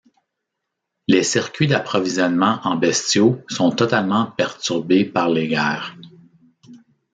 Les 1.07 1.21
circuits 1.21 1.67
d’approvisionnement 1.67 2.59
en 2.63 2.75
bestiaux 2.75 3.39
sont 3.47 3.69
totalement 3.69 4.31
perturbés 4.35 5.05
par 5.05 5.29
les 5.29 5.47
guerres. 5.47 5.95